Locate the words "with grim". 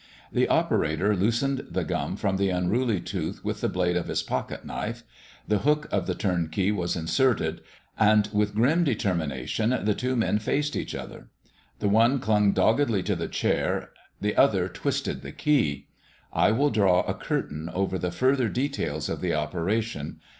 8.33-8.83